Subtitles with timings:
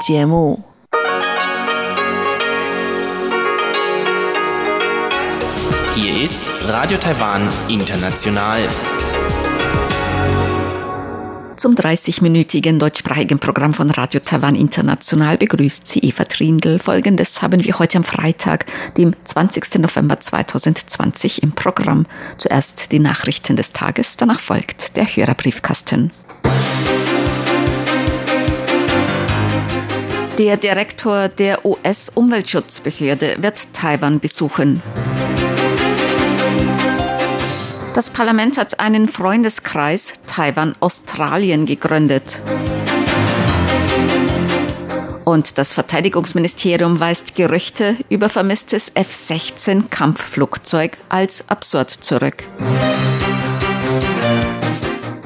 [0.00, 0.62] 节目。
[5.94, 8.60] Hier ist Radio Taiwan International.
[11.56, 16.78] Zum 30-minütigen deutschsprachigen Programm von Radio Taiwan International begrüßt sie Eva Trindl.
[16.78, 18.66] Folgendes haben wir heute am Freitag,
[18.98, 19.78] dem 20.
[19.78, 22.04] November 2020 im Programm.
[22.36, 26.10] Zuerst die Nachrichten des Tages, danach folgt der Hörerbriefkasten.
[30.38, 34.82] Der Direktor der US-Umweltschutzbehörde wird Taiwan besuchen.
[37.94, 42.42] Das Parlament hat einen Freundeskreis Taiwan-Australien gegründet.
[45.24, 49.84] Und das Verteidigungsministerium weist Gerüchte über vermisstes F-16
[51.08, 52.44] als absurd zurück.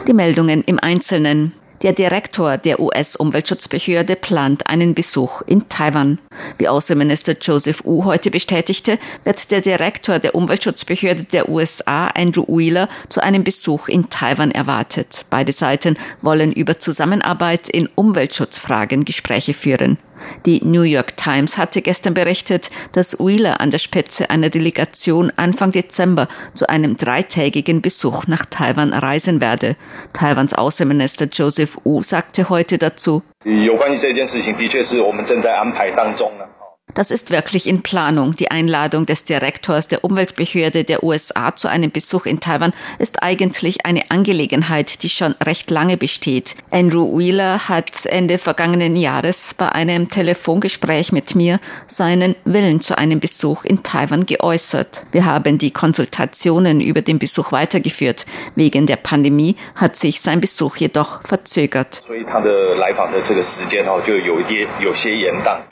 [0.06, 1.52] Die Meldungen im Einzelnen.
[1.82, 6.18] Der Direktor der US-Umweltschutzbehörde plant einen Besuch in Taiwan.
[6.58, 12.90] Wie Außenminister Joseph Wu heute bestätigte, wird der Direktor der Umweltschutzbehörde der USA, Andrew Wheeler,
[13.08, 15.24] zu einem Besuch in Taiwan erwartet.
[15.30, 19.96] Beide Seiten wollen über Zusammenarbeit in Umweltschutzfragen Gespräche führen.
[20.46, 25.72] Die New York Times hatte gestern berichtet, dass Wheeler an der Spitze einer Delegation Anfang
[25.72, 29.76] Dezember zu einem dreitägigen Besuch nach Taiwan reisen werde.
[30.12, 33.22] Taiwans Außenminister Joseph Wu sagte heute dazu,
[36.94, 38.34] das ist wirklich in Planung.
[38.36, 43.86] Die Einladung des Direktors der Umweltbehörde der USA zu einem Besuch in Taiwan ist eigentlich
[43.86, 46.56] eine Angelegenheit, die schon recht lange besteht.
[46.70, 53.20] Andrew Wheeler hat Ende vergangenen Jahres bei einem Telefongespräch mit mir seinen Willen zu einem
[53.20, 55.06] Besuch in Taiwan geäußert.
[55.12, 58.26] Wir haben die Konsultationen über den Besuch weitergeführt.
[58.56, 62.02] Wegen der Pandemie hat sich sein Besuch jedoch verzögert.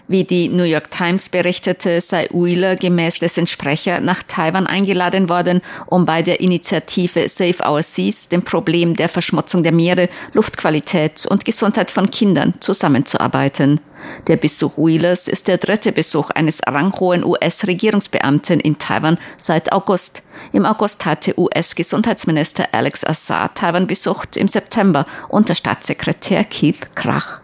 [0.08, 5.30] Wie die New York Times Times berichtete, sei Wheeler gemäß dessen Sprecher nach Taiwan eingeladen
[5.30, 11.24] worden, um bei der Initiative Save Our Seas dem Problem der Verschmutzung der Meere, Luftqualität
[11.24, 13.80] und Gesundheit von Kindern zusammenzuarbeiten.
[14.26, 20.24] Der Besuch Wheelers ist der dritte Besuch eines ranghohen US-Regierungsbeamten in Taiwan seit August.
[20.52, 27.37] Im August hatte US-Gesundheitsminister Alex Assar Taiwan besucht, im September unter Staatssekretär Keith Krach.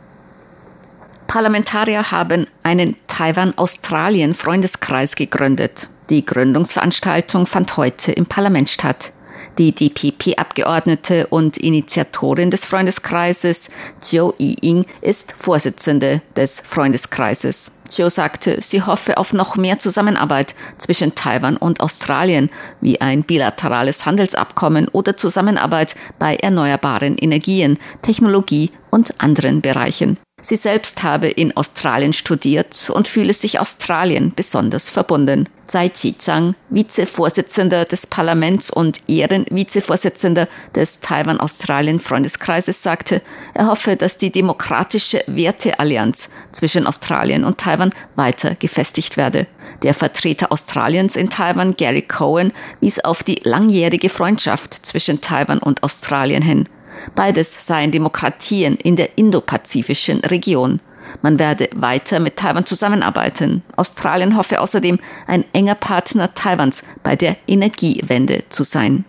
[1.27, 5.89] Parlamentarier haben einen Taiwan-Australien-Freundeskreis gegründet.
[6.11, 9.13] Die Gründungsveranstaltung fand heute im Parlament statt.
[9.59, 13.71] Die DPP-Abgeordnete und Initiatorin des Freundeskreises,
[14.03, 17.71] Jiu Yi-Ing, ist Vorsitzende des Freundeskreises.
[17.91, 24.05] Jiu sagte, sie hoffe auf noch mehr Zusammenarbeit zwischen Taiwan und Australien, wie ein bilaterales
[24.05, 30.19] Handelsabkommen oder Zusammenarbeit bei erneuerbaren Energien, Technologie und anderen Bereichen.
[30.45, 35.49] Sie selbst habe in Australien studiert und fühle sich Australien besonders verbunden.
[35.65, 43.23] Tsai Chi-chang, Vizevorsitzender des Parlaments und Ehrenvizevorsitzender des Taiwan-Australien-Freundeskreises, sagte,
[43.55, 49.47] er hoffe, dass die demokratische Werteallianz zwischen Australien und Taiwan weiter gefestigt werde.
[49.83, 55.83] Der Vertreter Australiens in Taiwan, Gary Cohen, wies auf die langjährige Freundschaft zwischen Taiwan und
[55.83, 56.69] Australien hin.
[57.15, 60.81] Beides seien Demokratien in der indopazifischen Region.
[61.23, 63.63] Man werde weiter mit Taiwan zusammenarbeiten.
[63.77, 69.05] Australien hoffe außerdem, ein enger Partner Taiwans bei der Energiewende zu sein.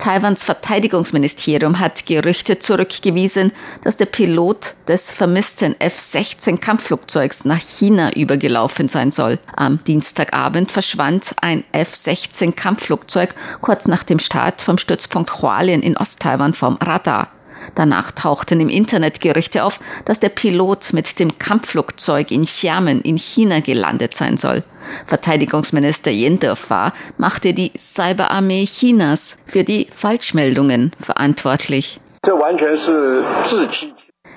[0.00, 3.52] Taiwans Verteidigungsministerium hat Gerüchte zurückgewiesen,
[3.84, 9.38] dass der Pilot des vermissten F-16 Kampfflugzeugs nach China übergelaufen sein soll.
[9.54, 16.54] Am Dienstagabend verschwand ein F-16 Kampfflugzeug kurz nach dem Start vom Stützpunkt Hualien in Osttaiwan
[16.54, 17.28] vom Radar.
[17.74, 23.16] Danach tauchten im Internet Gerüchte auf, dass der Pilot mit dem Kampfflugzeug in Xiamen in
[23.16, 24.62] China gelandet sein soll.
[25.06, 32.00] Verteidigungsminister Yen Defa machte die Cyberarmee Chinas für die Falschmeldungen verantwortlich.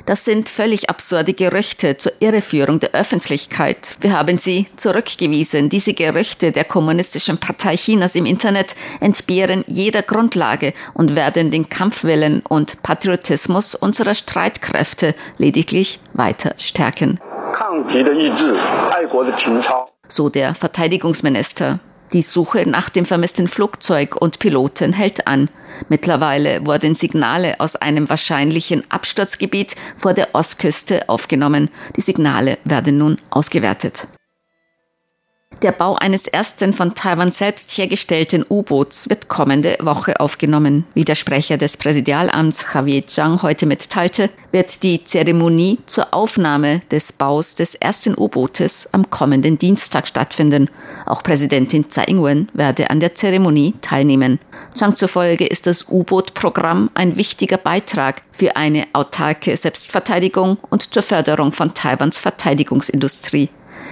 [0.05, 3.95] Das sind völlig absurde Gerüchte zur Irreführung der Öffentlichkeit.
[4.01, 5.69] Wir haben sie zurückgewiesen.
[5.69, 12.41] Diese Gerüchte der Kommunistischen Partei Chinas im Internet entbehren jeder Grundlage und werden den Kampfwillen
[12.47, 17.19] und Patriotismus unserer Streitkräfte lediglich weiter stärken.
[20.09, 21.79] So der Verteidigungsminister.
[22.13, 25.49] Die Suche nach dem vermissten Flugzeug und Piloten hält an.
[25.89, 31.69] Mittlerweile wurden Signale aus einem wahrscheinlichen Absturzgebiet vor der Ostküste aufgenommen.
[31.95, 34.07] Die Signale werden nun ausgewertet.
[35.61, 40.85] Der Bau eines ersten von Taiwan selbst hergestellten U-Boots wird kommende Woche aufgenommen.
[40.93, 47.13] Wie der Sprecher des Präsidialamts Javier Zhang heute mitteilte, wird die Zeremonie zur Aufnahme des
[47.13, 50.69] Baus des ersten U-Bootes am kommenden Dienstag stattfinden.
[51.05, 54.39] Auch Präsidentin Tsai Ing-wen werde an der Zeremonie teilnehmen.
[54.73, 61.53] Zhang zufolge ist das U-Boot-Programm ein wichtiger Beitrag für eine autarke Selbstverteidigung und zur Förderung
[61.53, 63.49] von Taiwans Verteidigungsindustrie.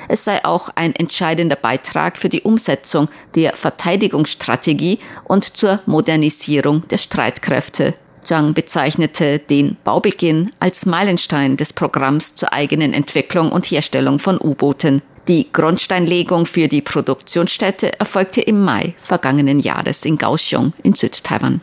[0.08, 6.98] Es sei auch ein entscheidender Beitrag für die Umsetzung der Verteidigungsstrategie und zur Modernisierung der
[6.98, 7.94] Streitkräfte.
[8.22, 15.02] Zhang bezeichnete den Baubeginn als Meilenstein des Programms zur eigenen Entwicklung und Herstellung von U-Booten.
[15.28, 21.62] Die Grundsteinlegung für die Produktionsstätte erfolgte im Mai vergangenen Jahres in Kaohsiung in Südtaiwan.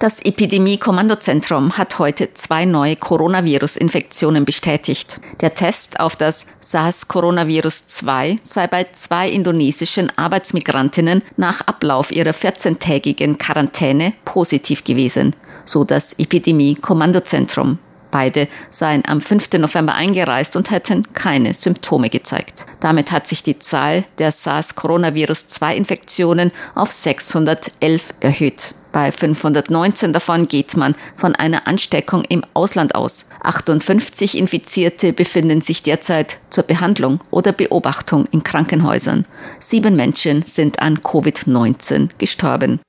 [0.00, 5.20] Das Epidemie-Kommandozentrum hat heute zwei neue Coronavirus-Infektionen bestätigt.
[5.42, 14.14] Der Test auf das SARS-Coronavirus-2 sei bei zwei indonesischen Arbeitsmigrantinnen nach Ablauf ihrer 14-tägigen Quarantäne
[14.24, 15.36] positiv gewesen,
[15.66, 17.78] so das Epidemie-Kommandozentrum.
[18.10, 19.52] Beide seien am 5.
[19.58, 22.66] November eingereist und hätten keine Symptome gezeigt.
[22.80, 28.74] Damit hat sich die Zahl der SARS-Coronavirus-2-Infektionen auf 611 erhöht.
[28.92, 33.26] Bei 519 davon geht man von einer Ansteckung im Ausland aus.
[33.42, 39.26] 58 Infizierte befinden sich derzeit zur Behandlung oder Beobachtung in Krankenhäusern.
[39.60, 42.80] Sieben Menschen sind an Covid-19 gestorben.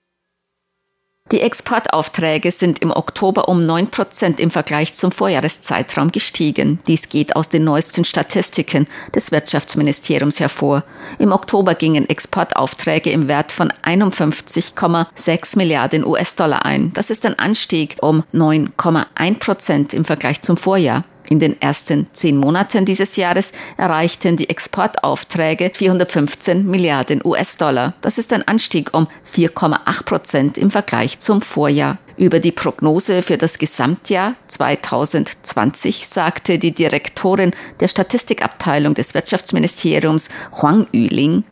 [1.31, 6.79] Die Exportaufträge sind im Oktober um 9 Prozent im Vergleich zum Vorjahreszeitraum gestiegen.
[6.87, 8.85] Dies geht aus den neuesten Statistiken
[9.15, 10.83] des Wirtschaftsministeriums hervor.
[11.19, 16.91] Im Oktober gingen Exportaufträge im Wert von 51,6 Milliarden US-Dollar ein.
[16.95, 21.05] Das ist ein Anstieg um 9,1 Prozent im Vergleich zum Vorjahr.
[21.31, 27.93] In den ersten zehn Monaten dieses Jahres erreichten die Exportaufträge 415 Milliarden US-Dollar.
[28.01, 31.99] Das ist ein Anstieg um 4,8 Prozent im Vergleich zum Vorjahr.
[32.17, 40.27] Über die Prognose für das Gesamtjahr 2020 sagte die Direktorin der Statistikabteilung des Wirtschaftsministeriums
[40.61, 41.45] Huang Yuling.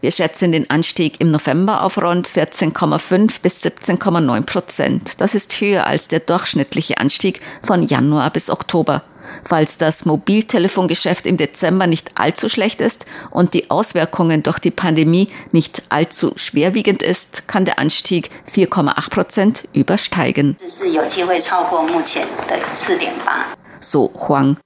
[0.00, 5.20] Wir schätzen den Anstieg im November auf rund 14,5 bis 17,9 Prozent.
[5.20, 9.02] Das ist höher als der durchschnittliche Anstieg von Januar bis Oktober.
[9.44, 15.28] Falls das Mobiltelefongeschäft im Dezember nicht allzu schlecht ist und die Auswirkungen durch die Pandemie
[15.52, 20.56] nicht allzu schwerwiegend ist, kann der Anstieg 4,8 Prozent übersteigen.
[23.80, 24.56] So Huang.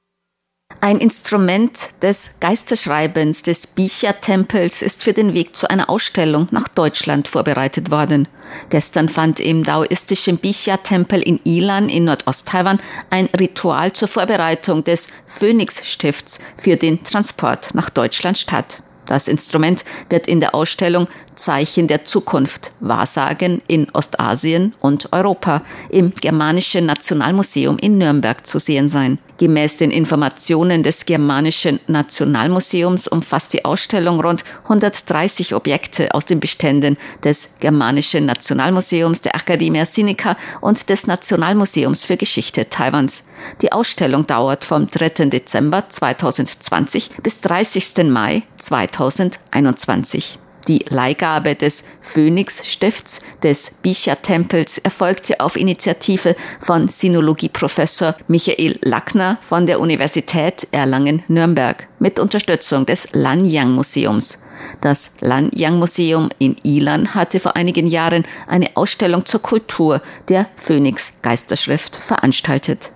[0.83, 7.29] Ein Instrument des Geisterschreibens des Bicha-Tempels ist für den Weg zu einer Ausstellung nach Deutschland
[7.29, 8.29] vorbereitet worden.
[8.71, 12.81] Gestern fand im daoistischen Bicha-Tempel in Ilan in Nordost-Taiwan
[13.11, 18.83] ein Ritual zur Vorbereitung des Phönix-Stifts für den Transport nach Deutschland statt.
[19.05, 21.09] Das Instrument wird in der Ausstellung
[21.41, 28.89] Zeichen der Zukunft Wahrsagen in Ostasien und Europa im Germanischen Nationalmuseum in Nürnberg zu sehen
[28.89, 29.19] sein.
[29.39, 36.99] Gemäß den Informationen des Germanischen Nationalmuseums umfasst die Ausstellung rund 130 Objekte aus den Beständen
[37.25, 43.25] des Germanischen Nationalmuseums, der Academia Sinica und des Nationalmuseums für Geschichte Taiwans.
[43.63, 45.31] Die Ausstellung dauert vom 3.
[45.31, 48.11] Dezember 2020 bis 30.
[48.11, 50.39] Mai 2021.
[50.69, 59.81] Die Leihgabe des Phönix-Stifts des Bisha-Tempels erfolgte auf Initiative von Sinologieprofessor Michael Lackner von der
[59.81, 64.39] Universität Erlangen-Nürnberg mit Unterstützung des Lanyang-Museums.
[64.81, 72.91] Das Lanyang-Museum in Ilan hatte vor einigen Jahren eine Ausstellung zur Kultur der Phönix-Geisterschrift veranstaltet.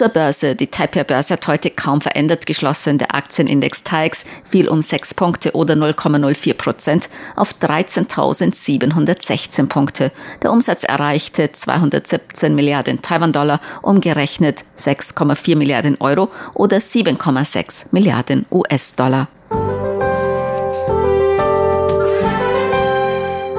[0.00, 0.56] Zur Börse.
[0.56, 2.96] Die Taipei-Börse hat heute kaum verändert geschlossen.
[2.96, 10.10] Der Aktienindex TAIX fiel um sechs Punkte oder 0,04 Prozent auf 13.716 Punkte.
[10.42, 19.28] Der Umsatz erreichte 217 Milliarden Taiwan-Dollar, umgerechnet 6,4 Milliarden Euro oder 7,6 Milliarden US-Dollar.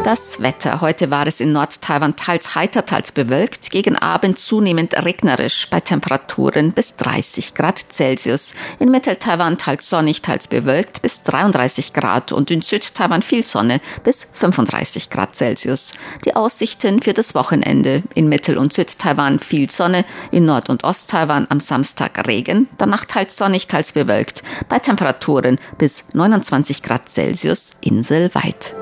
[0.03, 0.81] Das Wetter.
[0.81, 3.69] Heute war es in Nord-Taiwan teils heiter, teils bewölkt.
[3.69, 8.55] Gegen Abend zunehmend regnerisch bei Temperaturen bis 30 Grad Celsius.
[8.79, 14.23] In Mittel-Taiwan teils sonnig, teils bewölkt bis 33 Grad und in Süd-Taiwan viel Sonne bis
[14.23, 15.91] 35 Grad Celsius.
[16.25, 18.01] Die Aussichten für das Wochenende.
[18.15, 23.37] In Mittel- und Süd-Taiwan viel Sonne, in Nord- und Ost-Taiwan am Samstag Regen, danach teils
[23.37, 24.41] sonnig, teils bewölkt.
[24.67, 28.73] Bei Temperaturen bis 29 Grad Celsius inselweit.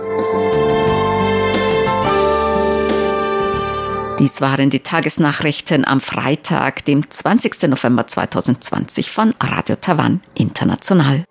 [4.19, 7.69] Dies waren die Tagesnachrichten am Freitag, dem 20.
[7.69, 11.23] November 2020 von Radio Taiwan International.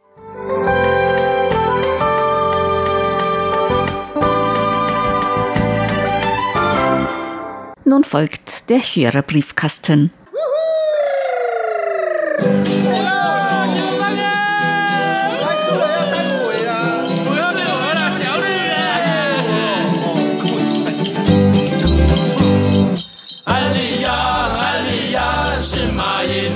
[7.85, 10.11] Nun folgt der Hörerbriefkasten.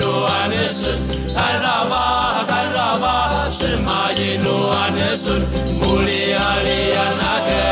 [0.03, 0.99] Yeruhanesun,
[1.39, 5.43] Haraba, Haraba, Shema Yeruhanesun,
[5.79, 7.72] Muli Aliyanake.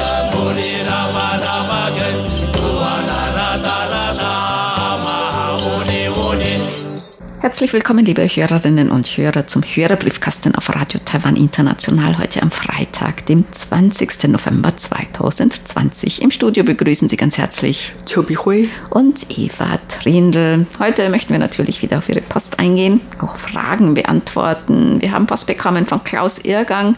[7.41, 13.25] Herzlich willkommen, liebe Hörerinnen und Hörer, zum Hörerbriefkasten auf Radio Taiwan International heute am Freitag,
[13.25, 14.29] dem 20.
[14.29, 16.21] November 2020.
[16.21, 20.67] Im Studio begrüßen Sie ganz herzlich Chobi Hui und Eva Trindl.
[20.79, 25.01] Heute möchten wir natürlich wieder auf Ihre Post eingehen, auch Fragen beantworten.
[25.01, 26.95] Wir haben Post bekommen von Klaus Irrgang.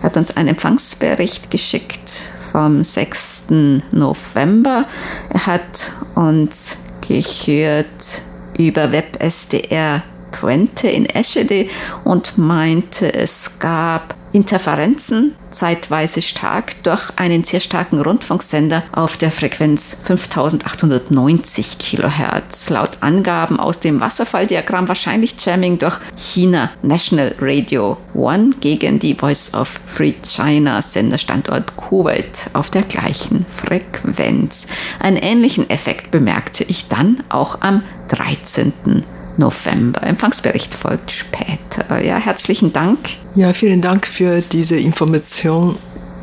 [0.00, 2.20] Er hat uns einen Empfangsbericht geschickt
[2.50, 3.44] vom 6.
[3.92, 4.86] November.
[5.30, 8.22] Er hat uns gehört
[8.58, 10.02] über WebSDR
[10.34, 11.68] Twente in Eschede
[12.04, 20.02] und meinte, es gab Interferenzen, zeitweise stark, durch einen sehr starken Rundfunksender auf der Frequenz
[20.02, 22.68] 5890 kHz.
[22.70, 29.54] Laut Angaben aus dem Wasserfalldiagramm wahrscheinlich Jamming durch China National Radio One gegen die Voice
[29.54, 34.66] of Free China Senderstandort Kuwait auf der gleichen Frequenz.
[34.98, 39.04] Einen ähnlichen Effekt bemerkte ich dann auch am 13.
[39.36, 40.02] November.
[40.02, 42.02] Empfangsbericht folgt später.
[42.02, 42.98] Ja, herzlichen Dank.
[43.34, 45.76] Ja, vielen Dank für diese Information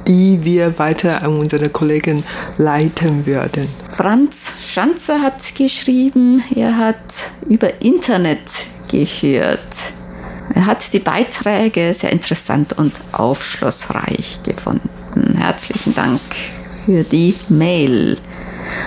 [0.07, 2.23] die wir weiter an unsere Kollegen
[2.57, 3.67] leiten werden.
[3.89, 8.39] Franz Schanzer hat geschrieben, er hat über Internet
[8.89, 9.59] gehört.
[10.53, 15.37] Er hat die Beiträge sehr interessant und aufschlussreich gefunden.
[15.37, 16.19] Herzlichen Dank
[16.85, 18.17] für die Mail.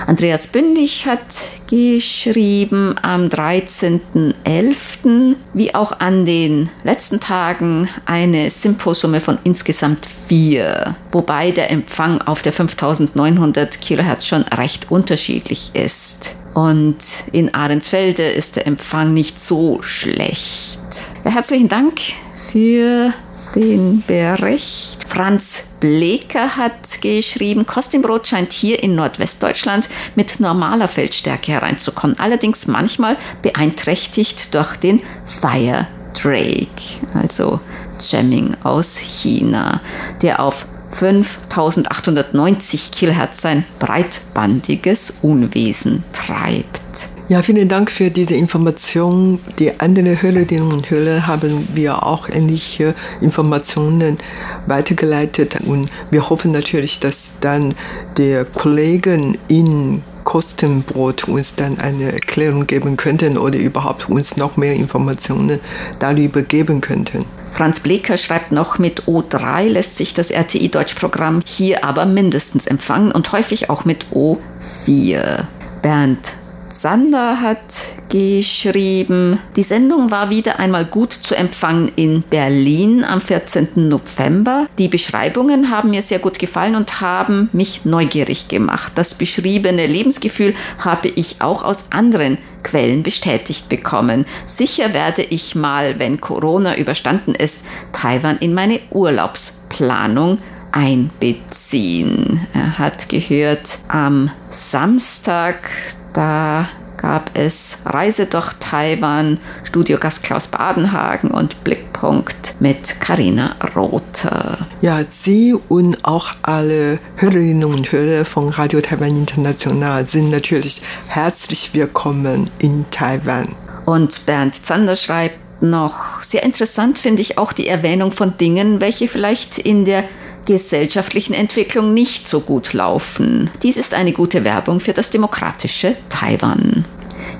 [0.06, 5.36] Andreas Bündig hat geschrieben am 13.11.
[5.54, 12.42] wie auch an den letzten Tagen eine Symposumme von insgesamt vier, wobei der Empfang auf
[12.42, 16.36] der 5900 Kilohertz schon recht unterschiedlich ist.
[16.54, 16.98] Und
[17.32, 20.78] in Ahrensfelde ist der Empfang nicht so schlecht.
[21.24, 21.98] Ja, herzlichen Dank
[22.36, 23.12] für
[23.54, 25.03] den Bericht.
[25.14, 33.16] Franz Bleker hat geschrieben, Kostimbrot scheint hier in Nordwestdeutschland mit normaler Feldstärke hereinzukommen, allerdings manchmal
[33.40, 35.86] beeinträchtigt durch den Fire
[36.20, 36.66] Drake,
[37.14, 37.60] also
[38.00, 39.80] Jamming aus China,
[40.20, 47.13] der auf 5890 Kilohertz sein breitbandiges Unwesen treibt.
[47.26, 49.40] Ja, vielen Dank für diese Information.
[49.58, 54.18] Die anderen Hörerinnen und Hörer haben wir auch ähnliche Informationen
[54.66, 57.74] weitergeleitet und wir hoffen natürlich, dass dann
[58.18, 64.74] der Kollegen in Kostenbrot uns dann eine Erklärung geben könnten oder überhaupt uns noch mehr
[64.74, 65.60] Informationen
[66.00, 67.24] darüber geben könnten.
[67.50, 73.32] Franz Bleker schreibt noch, mit O3 lässt sich das RTI-Deutschprogramm hier aber mindestens empfangen und
[73.32, 75.44] häufig auch mit O4.
[75.80, 76.43] Bernd
[76.74, 77.60] Sander hat
[78.08, 83.88] geschrieben, die Sendung war wieder einmal gut zu empfangen in Berlin am 14.
[83.88, 84.66] November.
[84.76, 88.92] Die Beschreibungen haben mir sehr gut gefallen und haben mich neugierig gemacht.
[88.96, 94.26] Das beschriebene Lebensgefühl habe ich auch aus anderen Quellen bestätigt bekommen.
[94.44, 100.38] Sicher werde ich mal, wenn Corona überstanden ist, Taiwan in meine Urlaubsplanung
[100.72, 102.46] einbeziehen.
[102.52, 105.70] Er hat gehört, am Samstag,
[106.14, 114.66] da gab es Reise durch Taiwan, Studiogast Klaus Badenhagen und Blickpunkt mit Karina Rother.
[114.80, 121.74] Ja, Sie und auch alle Hörerinnen und Hörer von Radio Taiwan International sind natürlich herzlich
[121.74, 123.48] willkommen in Taiwan.
[123.84, 129.08] Und Bernd Zander schreibt noch, sehr interessant finde ich auch die Erwähnung von Dingen, welche
[129.08, 130.04] vielleicht in der
[130.46, 133.50] gesellschaftlichen Entwicklung nicht so gut laufen.
[133.62, 136.84] Dies ist eine gute Werbung für das demokratische Taiwan.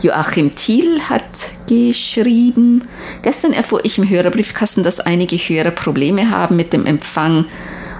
[0.02, 1.22] Joachim Thiel hat
[1.68, 2.86] geschrieben,
[3.22, 7.46] gestern erfuhr ich im Hörerbriefkasten, dass einige Hörer Probleme haben mit dem Empfang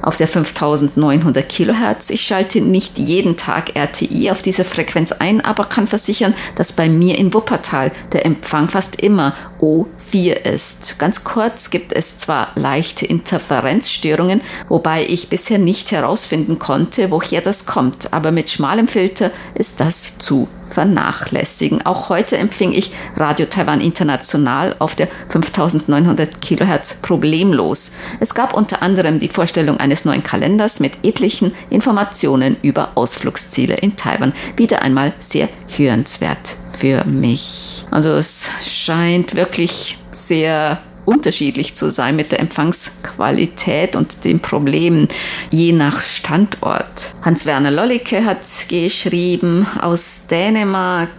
[0.04, 2.10] auf der 5900 Kilohertz.
[2.10, 6.88] Ich schalte nicht jeden Tag RTI auf dieser Frequenz ein, aber kann versichern, dass bei
[6.88, 10.98] mir in Wuppertal der Empfang fast immer O4 ist.
[10.98, 17.66] Ganz kurz gibt es zwar leichte Interferenzstörungen, wobei ich bisher nicht herausfinden konnte, woher das
[17.66, 21.86] kommt, aber mit schmalem Filter ist das zu vernachlässigen.
[21.86, 27.92] Auch heute empfing ich Radio Taiwan International auf der 5900 Kilohertz problemlos.
[28.20, 33.96] Es gab unter anderem die Vorstellung eines neuen Kalenders mit etlichen Informationen über Ausflugsziele in
[33.96, 34.32] Taiwan.
[34.56, 37.84] Wieder einmal sehr hörenswert für mich.
[37.90, 45.08] Also es scheint wirklich sehr unterschiedlich zu sein mit der Empfangsqualität und den Problemen
[45.50, 47.14] je nach Standort.
[47.22, 51.10] Hans-Werner Lollicke hat geschrieben aus Dänemark.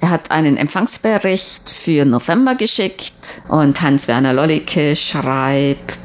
[0.00, 5.98] Er hat einen Empfangsbericht für November geschickt und Hans-Werner Lollicke schreibt,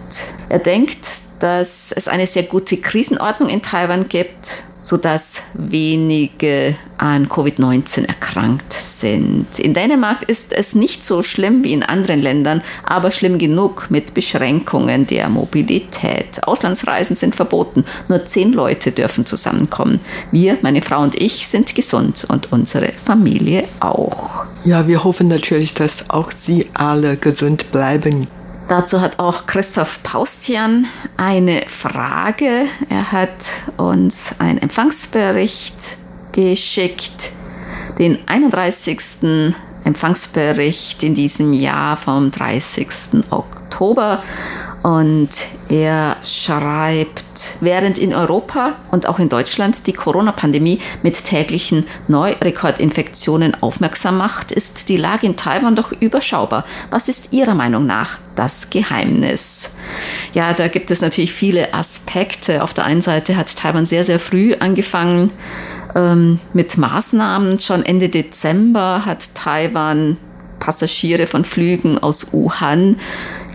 [0.50, 1.08] er denkt,
[1.39, 9.57] dass es eine sehr gute Krisenordnung in Taiwan gibt sodass wenige an Covid-19 erkrankt sind.
[9.57, 14.13] In Dänemark ist es nicht so schlimm wie in anderen Ländern, aber schlimm genug mit
[14.13, 16.43] Beschränkungen der Mobilität.
[16.43, 19.99] Auslandsreisen sind verboten, nur zehn Leute dürfen zusammenkommen.
[20.31, 24.45] Wir, meine Frau und ich, sind gesund und unsere Familie auch.
[24.65, 28.27] Ja, wir hoffen natürlich, dass auch Sie alle gesund bleiben.
[28.75, 32.65] Dazu hat auch Christoph Paustian eine Frage.
[32.89, 33.46] Er hat
[33.77, 35.98] uns einen Empfangsbericht
[36.32, 37.30] geschickt,
[38.00, 39.44] den 31.
[39.84, 42.88] Empfangsbericht in diesem Jahr vom 30.
[43.30, 44.24] Oktober.
[44.83, 45.29] Und
[45.69, 54.17] er schreibt, während in Europa und auch in Deutschland die Corona-Pandemie mit täglichen Neurekordinfektionen aufmerksam
[54.17, 56.65] macht, ist die Lage in Taiwan doch überschaubar.
[56.91, 59.73] Was ist Ihrer Meinung nach das Geheimnis?
[60.33, 62.61] Ja, da gibt es natürlich viele Aspekte.
[62.61, 65.31] Auf der einen Seite hat Taiwan sehr, sehr früh angefangen
[65.95, 67.61] ähm, mit Maßnahmen.
[67.61, 70.17] Schon Ende Dezember hat Taiwan
[70.59, 72.97] Passagiere von Flügen aus Wuhan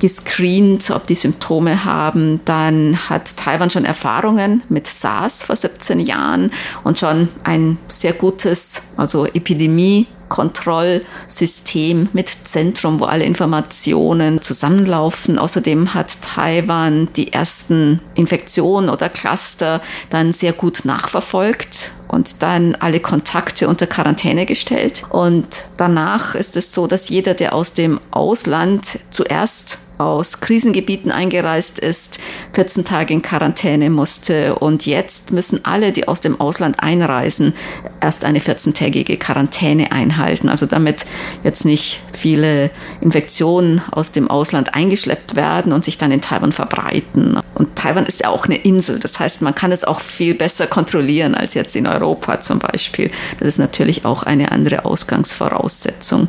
[0.00, 2.40] gescreent, ob die Symptome haben.
[2.44, 6.52] Dann hat Taiwan schon Erfahrungen mit SARS vor 17 Jahren
[6.84, 15.38] und schon ein sehr gutes, also Epidemie Kontrollsystem mit Zentrum, wo alle Informationen zusammenlaufen.
[15.38, 23.00] Außerdem hat Taiwan die ersten Infektionen oder Cluster dann sehr gut nachverfolgt und dann alle
[23.00, 25.02] Kontakte unter Quarantäne gestellt.
[25.10, 31.78] Und danach ist es so, dass jeder, der aus dem Ausland zuerst aus Krisengebieten eingereist
[31.78, 32.20] ist,
[32.52, 34.54] 14 Tage in Quarantäne musste.
[34.54, 37.52] Und jetzt müssen alle, die aus dem Ausland einreisen,
[38.00, 40.48] erst eine 14-tägige Quarantäne einhalten.
[40.48, 41.04] Also damit
[41.42, 47.38] jetzt nicht viele Infektionen aus dem Ausland eingeschleppt werden und sich dann in Taiwan verbreiten.
[47.54, 49.00] Und Taiwan ist ja auch eine Insel.
[49.00, 53.10] Das heißt, man kann es auch viel besser kontrollieren als jetzt in Europa zum Beispiel.
[53.40, 56.28] Das ist natürlich auch eine andere Ausgangsvoraussetzung.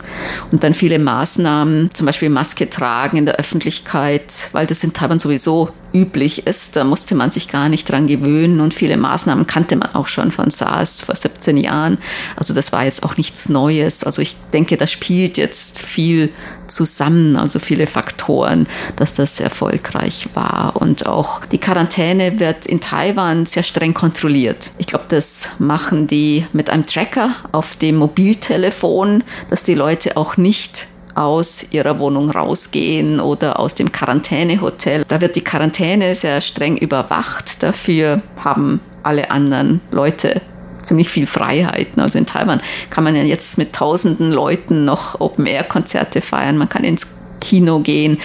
[0.51, 4.93] Und dann viele Maßnahmen, zum Beispiel Maske tragen in der Öffentlichkeit Öffentlichkeit, weil das in
[4.93, 6.75] Taiwan sowieso üblich ist.
[6.75, 10.31] Da musste man sich gar nicht dran gewöhnen und viele Maßnahmen kannte man auch schon
[10.31, 11.97] von SARS vor 17 Jahren.
[12.37, 14.03] Also das war jetzt auch nichts Neues.
[14.03, 16.31] Also ich denke, da spielt jetzt viel
[16.67, 20.75] zusammen, also viele Faktoren, dass das erfolgreich war.
[20.75, 24.71] Und auch die Quarantäne wird in Taiwan sehr streng kontrolliert.
[24.77, 30.37] Ich glaube, das machen die mit einem Tracker auf dem Mobiltelefon, dass die Leute auch
[30.37, 35.03] nicht aus ihrer Wohnung rausgehen oder aus dem Quarantänehotel.
[35.07, 37.61] Da wird die Quarantäne sehr streng überwacht.
[37.63, 40.41] Dafür haben alle anderen Leute
[40.81, 42.01] ziemlich viel Freiheiten.
[42.01, 46.57] Also in Taiwan kann man ja jetzt mit tausenden Leuten noch Open-Air-Konzerte feiern.
[46.57, 48.19] Man kann ins Kino gehen,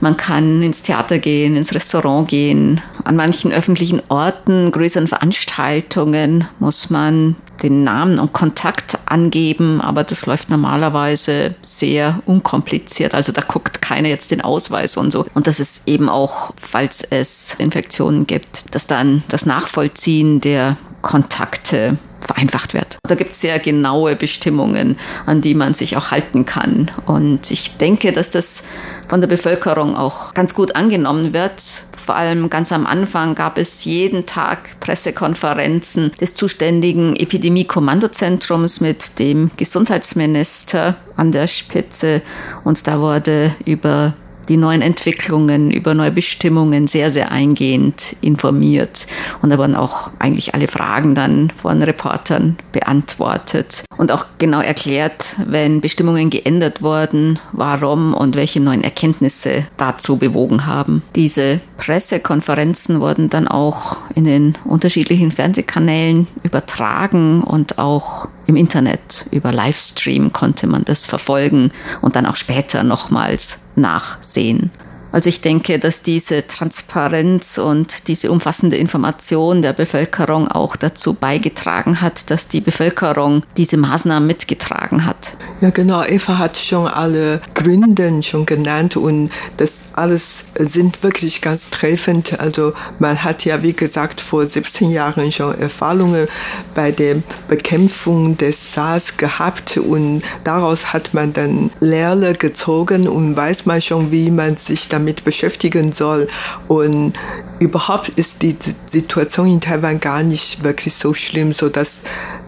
[0.00, 2.80] man kann ins Theater gehen, ins Restaurant gehen.
[3.04, 10.26] An manchen öffentlichen Orten, größeren Veranstaltungen muss man den Namen und Kontakt angeben, aber das
[10.26, 13.14] läuft normalerweise sehr unkompliziert.
[13.14, 15.26] Also da guckt keiner jetzt den Ausweis und so.
[15.34, 21.96] Und das ist eben auch, falls es Infektionen gibt, dass dann das Nachvollziehen der Kontakte
[22.20, 22.98] vereinfacht wird.
[23.04, 26.90] Da gibt es sehr genaue Bestimmungen, an die man sich auch halten kann.
[27.06, 28.64] Und ich denke, dass das
[29.06, 31.62] von der Bevölkerung auch ganz gut angenommen wird.
[32.08, 39.50] Vor allem ganz am Anfang gab es jeden Tag Pressekonferenzen des zuständigen Epidemie-Kommandozentrums mit dem
[39.58, 42.22] Gesundheitsminister an der Spitze.
[42.64, 44.14] Und da wurde über
[44.48, 49.06] die neuen Entwicklungen, über neue Bestimmungen sehr, sehr eingehend informiert.
[49.42, 55.36] Und da wurden auch eigentlich alle Fragen dann von Reportern beantwortet und auch genau erklärt,
[55.46, 61.02] wenn Bestimmungen geändert wurden, warum und welche neuen Erkenntnisse dazu bewogen haben.
[61.14, 69.52] Diese Pressekonferenzen wurden dann auch in den unterschiedlichen Fernsehkanälen übertragen und auch im Internet über
[69.52, 74.70] Livestream konnte man das verfolgen und dann auch später nochmals nachsehen.
[75.10, 82.00] Also ich denke, dass diese Transparenz und diese umfassende Information der Bevölkerung auch dazu beigetragen
[82.00, 85.32] hat, dass die Bevölkerung diese Maßnahmen mitgetragen hat.
[85.60, 86.02] Ja, genau.
[86.04, 92.38] Eva hat schon alle Gründe schon genannt und das alles sind wirklich ganz treffend.
[92.38, 96.28] Also man hat ja, wie gesagt, vor 17 Jahren schon Erfahrungen
[96.74, 97.16] bei der
[97.48, 104.12] Bekämpfung des SARS gehabt und daraus hat man dann Lehre gezogen und weiß man schon,
[104.12, 106.26] wie man sich damit beschäftigen soll.
[106.66, 107.12] Und
[107.60, 108.56] überhaupt ist die
[108.86, 112.00] Situation in Taiwan gar nicht wirklich so schlimm, so dass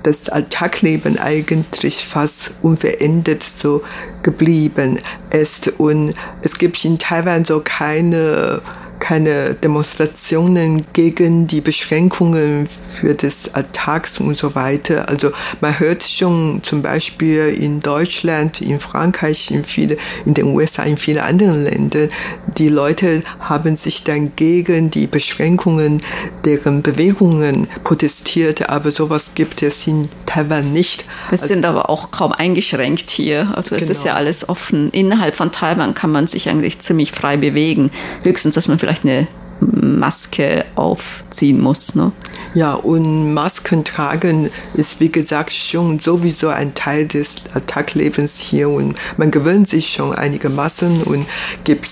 [0.03, 3.83] das Alltagleben eigentlich fast unverändert so
[4.23, 4.99] geblieben
[5.31, 5.69] ist.
[5.79, 8.61] Und es gibt in Taiwan so keine
[9.01, 15.09] keine Demonstrationen gegen die Beschränkungen für das Alltags und so weiter.
[15.09, 20.85] Also man hört schon zum Beispiel in Deutschland, in Frankreich, in viele, in den USA,
[20.85, 22.11] in vielen anderen Ländern,
[22.59, 26.03] die Leute haben sich dann gegen die Beschränkungen
[26.45, 31.05] deren Bewegungen protestiert, aber sowas gibt es in Taiwan nicht.
[31.29, 33.53] Wir also, sind aber auch kaum eingeschränkt hier.
[33.55, 33.93] Also es genau.
[33.93, 34.91] ist ja alles offen.
[34.91, 37.91] Innerhalb von Taiwan kann man sich eigentlich ziemlich frei bewegen.
[38.23, 39.27] Höchstens, dass man vielleicht eine
[39.61, 41.97] Maske aufziehen muss.
[41.97, 42.13] Ne?
[42.55, 48.95] Ja, und Masken tragen ist wie gesagt schon sowieso ein Teil des Alltaglebens hier und
[49.17, 51.27] man gewöhnt sich schon einige Massen und
[51.65, 51.89] gibt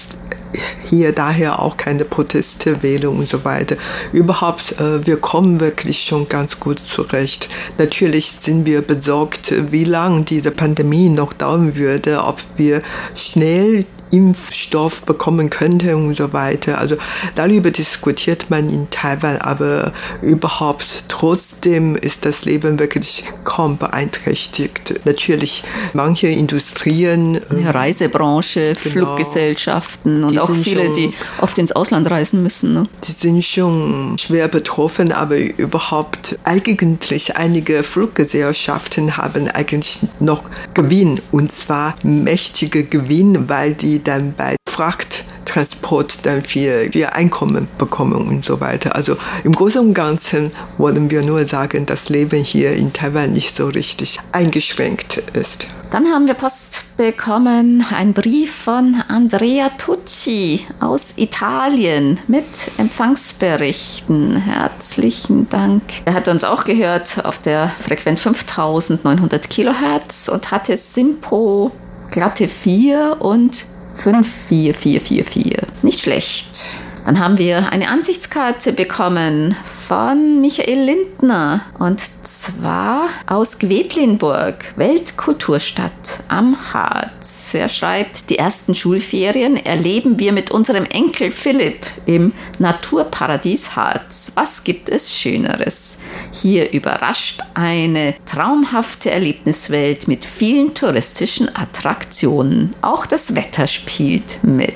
[0.85, 3.77] hier daher auch keine Proteste wählen und so weiter.
[4.13, 7.49] Überhaupt, äh, wir kommen wirklich schon ganz gut zurecht.
[7.79, 12.83] Natürlich sind wir besorgt, wie lange diese Pandemie noch dauern würde, ob wir
[13.15, 16.79] schnell Impfstoff bekommen könnte und so weiter.
[16.79, 16.97] Also
[17.35, 19.93] darüber diskutiert man in Taiwan, aber
[20.23, 25.01] überhaupt trotzdem ist das Leben wirklich kaum beeinträchtigt.
[25.05, 32.11] Natürlich manche Industrien, die Reisebranche, genau, Fluggesellschaften und auch viele, schon, die oft ins Ausland
[32.11, 32.75] reisen müssen.
[32.75, 32.89] Ne?
[33.07, 40.45] Die sind schon schwer betroffen, aber überhaupt eigentlich einige Fluggesellschaften haben eigentlich noch
[40.75, 48.29] Gewinn und zwar mächtige Gewinn, weil die dann bei Frachttransport dann viel, viel Einkommen bekommen
[48.29, 48.95] und so weiter.
[48.95, 53.53] Also im Großen und Ganzen wollen wir nur sagen, dass Leben hier in Taiwan nicht
[53.53, 55.67] so richtig eingeschränkt ist.
[55.91, 64.37] Dann haben wir Post bekommen, einen Brief von Andrea Tucci aus Italien mit Empfangsberichten.
[64.37, 65.83] Herzlichen Dank.
[66.05, 71.73] Er hat uns auch gehört auf der Frequenz 5900 Kilohertz und hatte Simpo
[72.11, 73.65] glatte 4 und
[73.99, 75.83] 54444.
[75.83, 76.69] Nicht schlecht.
[77.09, 86.75] Dann haben wir eine Ansichtskarte bekommen von Michael Lindner und zwar aus Gwedlinburg, Weltkulturstadt am
[86.75, 87.55] Harz.
[87.55, 94.33] Er schreibt, die ersten Schulferien erleben wir mit unserem Enkel Philipp im Naturparadies Harz.
[94.35, 95.97] Was gibt es Schöneres?
[96.35, 102.75] Hier überrascht eine traumhafte Erlebniswelt mit vielen touristischen Attraktionen.
[102.83, 104.75] Auch das Wetter spielt mit.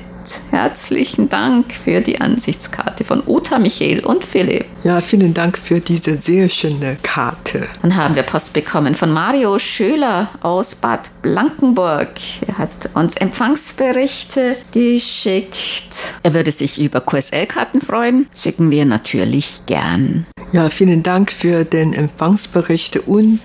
[0.50, 4.66] Herzlichen Dank für die Ansichtskarte von Uta, Michael und Philipp.
[4.84, 7.68] Ja, vielen Dank für diese sehr schöne Karte.
[7.82, 12.10] Dann haben wir Post bekommen von Mario Schöler aus Bad Blankenburg.
[12.46, 15.96] Er hat uns Empfangsberichte geschickt.
[16.22, 18.28] Er würde sich über QSL-Karten freuen.
[18.36, 20.26] Schicken wir natürlich gern.
[20.52, 23.40] Ja, vielen Dank für den Empfangsbericht und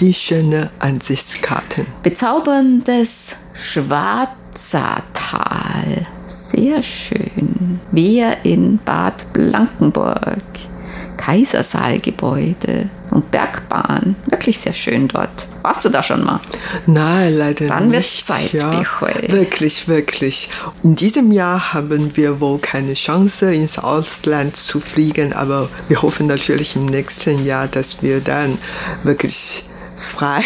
[0.00, 1.86] die schöne Ansichtskarten.
[2.02, 4.46] Bezauberndes Schwarzatal.
[6.30, 7.80] Sehr schön.
[7.90, 10.38] Wer in Bad Blankenburg.
[11.16, 14.16] Kaisersaalgebäude und Bergbahn.
[14.26, 15.46] Wirklich sehr schön dort.
[15.62, 16.40] Warst du da schon mal?
[16.86, 17.90] Nein, leider Dann nicht.
[17.90, 19.28] Dann wird es Zeit, ja, Bichol.
[19.28, 20.48] Wirklich, wirklich.
[20.82, 26.26] In diesem Jahr haben wir wohl keine Chance, ins Ausland zu fliegen, aber wir hoffen
[26.26, 28.56] natürlich im nächsten Jahr, dass wir dann
[29.02, 29.64] wirklich
[29.96, 30.44] frei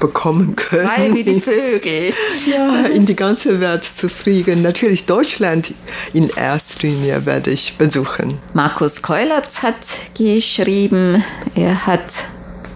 [0.00, 0.88] bekommen können.
[0.88, 2.12] Frei wie die Vögel.
[2.46, 4.62] Ja, in die ganze Welt zu fliegen.
[4.62, 5.74] Natürlich Deutschland
[6.12, 8.38] in erster Linie werde ich besuchen.
[8.54, 9.76] Markus Keulertz hat
[10.16, 12.24] geschrieben, er hat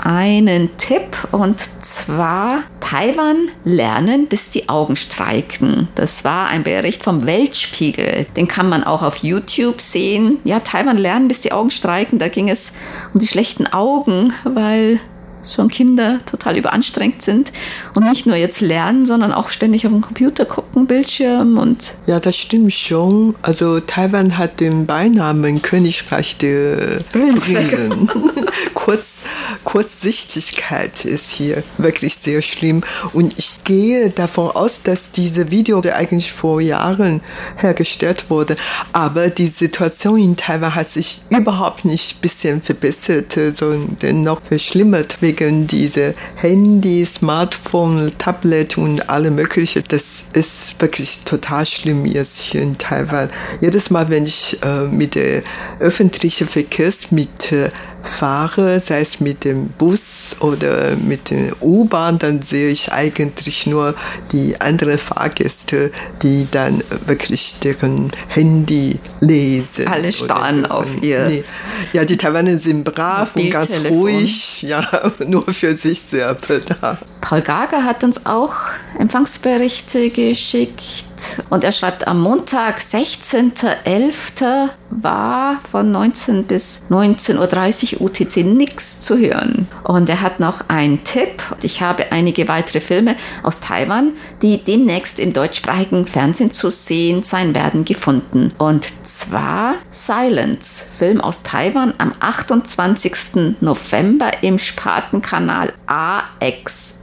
[0.04, 5.88] einen Tipp und zwar Taiwan lernen, bis die Augen streiken.
[5.94, 8.26] Das war ein Bericht vom Weltspiegel.
[8.37, 10.38] Den kann man auch auf YouTube sehen.
[10.44, 12.18] Ja, Taiwan lernen, bis die Augen streiken.
[12.18, 12.72] Da ging es
[13.12, 15.00] um die schlechten Augen, weil
[15.44, 17.53] schon Kinder total überanstrengt sind
[17.94, 21.92] und nicht nur jetzt lernen, sondern auch ständig auf den Computer gucken, Bildschirm und.
[22.07, 23.35] Ja, das stimmt schon.
[23.42, 28.11] Also Taiwan hat den Beinamen Königreich der Brillen.
[28.74, 29.22] Kurz,
[29.64, 32.83] Kurzsichtigkeit ist hier wirklich sehr schlimm.
[33.12, 37.20] Und ich gehe davon aus, dass diese Video eigentlich vor Jahren
[37.57, 38.57] hergestellt wurde.
[38.92, 45.16] Aber die Situation in Taiwan hat sich überhaupt nicht ein bisschen verbessert, sondern noch verschlimmert
[45.20, 49.82] wegen diese Handy, Smartphone, Tablet und alle möglichen.
[49.88, 53.28] Das ist wirklich total schlimm jetzt hier in Taiwan.
[53.60, 55.42] Jedes Mal, wenn ich äh, mit der
[55.78, 62.92] öffentlichen Verkehrsmittel fahre, sei es mit dem Bus oder mit der U-Bahn, dann sehe ich
[62.92, 63.94] eigentlich nur
[64.32, 65.90] die anderen Fahrgäste,
[66.22, 69.88] die dann wirklich deren Handy lesen.
[69.88, 71.26] Alle starren auf ihr.
[71.26, 71.44] Nee.
[71.92, 74.84] Ja, die Taiwaner sind brav und ganz ruhig, ja,
[75.26, 76.98] nur für sich selber da.
[77.20, 78.54] Paul Gager hat uns auch
[78.98, 84.70] Empfangsberichte geschickt und er schreibt, am Montag, 16.11.
[84.90, 89.68] war von 19 bis 19.30 Uhr UTC nichts zu hören.
[89.85, 91.42] Und er hat noch einen Tipp.
[91.62, 97.54] Ich habe einige weitere Filme aus Taiwan, die demnächst im deutschsprachigen Fernsehen zu sehen sein
[97.54, 98.52] werden, gefunden.
[98.59, 103.56] Und zwar Silence, Film aus Taiwan am 28.
[103.61, 105.72] November im Spartenkanal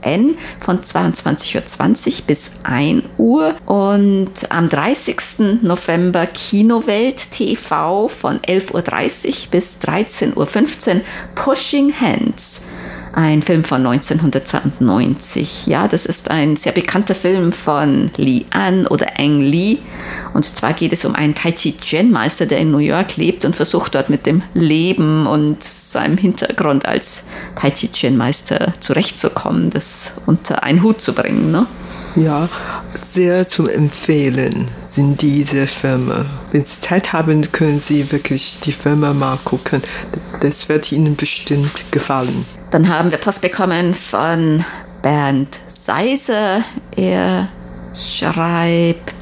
[0.08, 3.54] AXN von 22.20 Uhr bis 1 Uhr.
[3.66, 5.62] Und am 30.
[5.62, 11.00] November Kinowelt TV von 11.30 Uhr bis 13.15 Uhr
[11.34, 12.77] Pushing Hands
[13.18, 15.66] ein Film von 1992.
[15.66, 19.80] Ja, das ist ein sehr bekannter Film von Li An oder Eng Li.
[20.34, 23.44] Und zwar geht es um einen Tai Chi Chuan Meister, der in New York lebt
[23.44, 27.24] und versucht dort mit dem Leben und seinem Hintergrund als
[27.56, 31.50] Tai Chi Chuan Meister zurechtzukommen, das unter einen Hut zu bringen.
[31.50, 31.66] Ne?
[32.14, 32.48] Ja,
[33.02, 36.24] sehr zu empfehlen sind diese Filme.
[36.52, 39.82] Wenn Sie Zeit haben, können Sie wirklich die Filme mal gucken.
[40.40, 42.44] Das wird Ihnen bestimmt gefallen.
[42.70, 44.62] Dann haben wir Post bekommen von
[45.02, 46.64] Bernd Seiser.
[46.94, 47.48] Er
[47.96, 49.14] schreibt,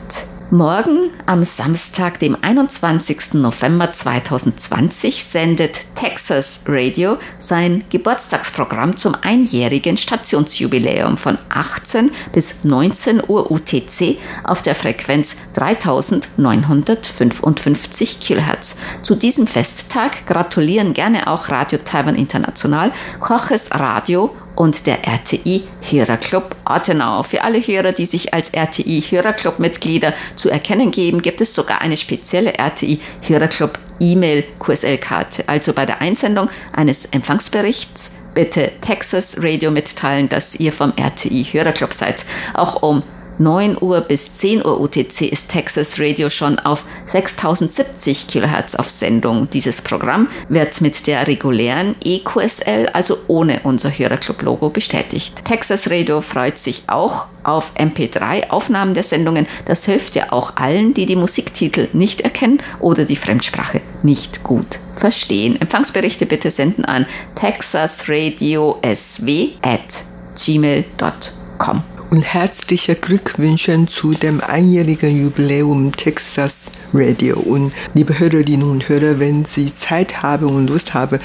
[0.52, 3.34] Morgen am Samstag, dem 21.
[3.34, 13.50] November 2020, sendet Texas Radio sein Geburtstagsprogramm zum einjährigen Stationsjubiläum von 18 bis 19 Uhr
[13.50, 18.76] UTC auf der Frequenz 3955 kHz.
[19.02, 26.56] Zu diesem Festtag gratulieren gerne auch Radio Taiwan International, Koches Radio und der RTI Hörerclub
[26.64, 27.22] Ortenau.
[27.22, 31.80] Für alle Hörer, die sich als RTI Hörerclub Mitglieder zu erkennen geben, gibt es sogar
[31.80, 35.44] eine spezielle RTI Hörerclub E-Mail QSL-Karte.
[35.46, 41.92] Also bei der Einsendung eines Empfangsberichts bitte Texas Radio mitteilen, dass ihr vom RTI Hörerclub
[41.92, 42.24] seid.
[42.54, 43.02] Auch um
[43.38, 49.50] 9 Uhr bis 10 Uhr UTC ist Texas Radio schon auf 6070 kHz auf Sendung.
[49.50, 55.44] Dieses Programm wird mit der regulären EQSL, also ohne unser Hörerclub-Logo, bestätigt.
[55.44, 59.46] Texas Radio freut sich auch auf MP3-Aufnahmen der Sendungen.
[59.66, 64.78] Das hilft ja auch allen, die die Musiktitel nicht erkennen oder die Fremdsprache nicht gut
[64.96, 65.60] verstehen.
[65.60, 70.02] Empfangsberichte bitte senden an texasradiosw at
[70.44, 77.38] gmail.com und herzliche Glückwünsche zu dem einjährigen Jubiläum Texas Radio.
[77.38, 81.18] Und liebe Hörerinnen und Hörer, wenn Sie Zeit haben und Lust haben,